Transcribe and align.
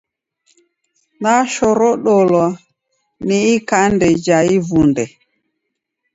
Nashurudulwa 1.21 2.45
ni 3.25 3.37
ikanda 3.53 4.07
ja 4.25 4.39
ivunde. 4.57 5.05